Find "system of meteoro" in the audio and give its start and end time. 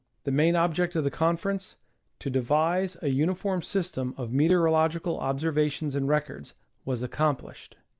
3.61-4.71